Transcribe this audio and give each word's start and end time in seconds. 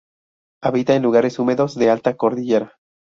Habita 0.63 0.95
en 0.95 1.03
lugares 1.03 1.37
húmedos 1.37 1.75
de 1.75 1.85
la 1.85 1.93
alta 1.93 2.17
cordillera. 2.17 2.79